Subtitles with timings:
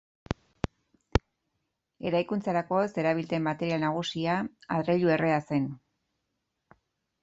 [2.11, 4.41] Eraikuntzarako zerabilten material nagusia
[4.81, 5.75] adreilu errea zen.